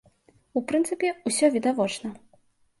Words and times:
У 0.59 0.63
прынцыпе, 0.71 1.13
усё 1.33 1.53
відавочна. 1.59 2.15